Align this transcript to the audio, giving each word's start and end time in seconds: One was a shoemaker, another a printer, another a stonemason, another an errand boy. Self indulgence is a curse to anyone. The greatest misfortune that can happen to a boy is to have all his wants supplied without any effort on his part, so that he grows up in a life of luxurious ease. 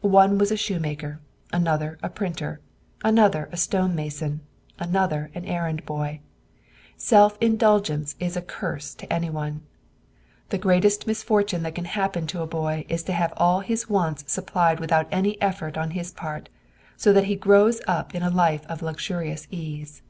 One 0.00 0.36
was 0.36 0.50
a 0.50 0.56
shoemaker, 0.56 1.20
another 1.52 1.96
a 2.02 2.08
printer, 2.10 2.58
another 3.04 3.48
a 3.52 3.56
stonemason, 3.56 4.40
another 4.80 5.30
an 5.32 5.44
errand 5.44 5.86
boy. 5.86 6.22
Self 6.96 7.38
indulgence 7.40 8.16
is 8.18 8.36
a 8.36 8.42
curse 8.42 8.96
to 8.96 9.12
anyone. 9.12 9.60
The 10.48 10.58
greatest 10.58 11.06
misfortune 11.06 11.62
that 11.62 11.76
can 11.76 11.84
happen 11.84 12.26
to 12.26 12.42
a 12.42 12.48
boy 12.48 12.84
is 12.88 13.04
to 13.04 13.12
have 13.12 13.32
all 13.36 13.60
his 13.60 13.88
wants 13.88 14.24
supplied 14.26 14.80
without 14.80 15.06
any 15.12 15.40
effort 15.40 15.78
on 15.78 15.92
his 15.92 16.10
part, 16.12 16.48
so 16.96 17.12
that 17.12 17.26
he 17.26 17.36
grows 17.36 17.80
up 17.86 18.12
in 18.12 18.24
a 18.24 18.28
life 18.30 18.66
of 18.66 18.82
luxurious 18.82 19.46
ease. 19.52 20.02